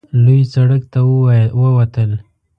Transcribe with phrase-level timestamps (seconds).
[0.23, 0.99] لوی سړک ته
[1.59, 2.11] ووتل.